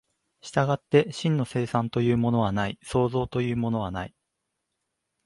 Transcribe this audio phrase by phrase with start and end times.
[0.41, 4.15] 従って真の生産というものはない、創造というものはない。